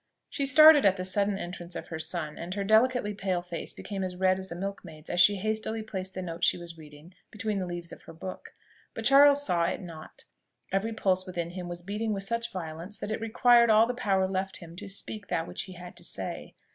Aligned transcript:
She 0.31 0.47
started 0.47 0.83
at 0.83 0.95
the 0.97 1.03
sudden 1.05 1.37
entrance 1.37 1.75
of 1.75 1.89
her 1.89 1.99
son, 1.99 2.35
and 2.35 2.55
her 2.55 2.63
delicately 2.63 3.13
pale 3.13 3.43
face 3.43 3.71
became 3.71 4.03
as 4.03 4.15
red 4.15 4.39
as 4.39 4.51
a 4.51 4.55
milkmaid's 4.55 5.11
as 5.11 5.19
she 5.21 5.35
hastily 5.35 5.83
placed 5.83 6.15
the 6.15 6.23
note 6.23 6.43
she 6.43 6.57
was 6.57 6.75
reading 6.75 7.13
between 7.29 7.59
the 7.59 7.67
leaves 7.67 7.91
of 7.91 8.01
her 8.05 8.13
book. 8.13 8.51
But 8.95 9.05
Charles 9.05 9.45
saw 9.45 9.65
it 9.65 9.79
not; 9.79 10.25
every 10.71 10.91
pulse 10.93 11.27
within 11.27 11.51
him 11.51 11.69
was 11.69 11.83
beating 11.83 12.13
with 12.13 12.23
such 12.23 12.51
violence, 12.51 12.97
that 12.97 13.11
it 13.11 13.21
required 13.21 13.69
all 13.69 13.85
the 13.85 13.93
power 13.93 14.27
left 14.27 14.57
him 14.57 14.75
to 14.77 14.87
speak 14.87 15.27
that 15.27 15.45
which 15.45 15.65
he 15.65 15.73
had 15.73 15.95
to 15.97 16.03
say. 16.03 16.55